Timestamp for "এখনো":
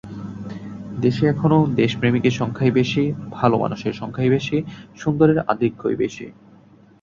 1.27-1.57